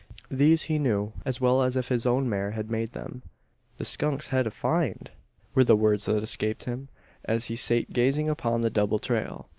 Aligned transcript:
These 0.31 0.63
he 0.63 0.79
knew, 0.79 1.13
as 1.25 1.39
well 1.39 1.61
as 1.61 1.77
if 1.77 1.89
his 1.89 2.07
own 2.07 2.27
mare 2.27 2.53
had 2.53 2.71
made 2.71 2.93
them. 2.93 3.21
"The 3.77 3.85
skunk's 3.85 4.29
hed 4.29 4.47
a 4.47 4.49
find!" 4.49 5.11
were 5.53 5.63
the 5.63 5.75
words 5.75 6.05
that 6.07 6.23
escaped 6.23 6.63
him, 6.63 6.89
as 7.25 7.49
he 7.53 7.55
sate 7.55 7.93
gazing 7.93 8.27
upon 8.27 8.61
the 8.61 8.71
double 8.71 8.97
trail. 8.97 9.47